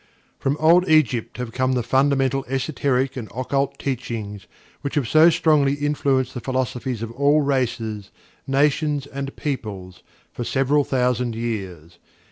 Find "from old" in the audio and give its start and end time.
0.39-0.89